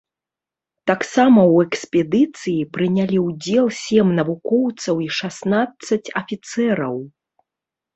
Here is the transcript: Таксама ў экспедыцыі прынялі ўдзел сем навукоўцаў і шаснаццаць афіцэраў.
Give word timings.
Таксама 0.91 1.39
ў 1.53 1.67
экспедыцыі 1.67 2.65
прынялі 2.79 3.17
ўдзел 3.27 3.65
сем 3.83 4.07
навукоўцаў 4.23 4.95
і 5.09 5.15
шаснаццаць 5.23 6.05
афіцэраў. 6.25 6.95